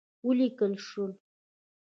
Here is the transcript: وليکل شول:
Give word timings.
وليکل 0.27 0.73
شول: 0.87 1.11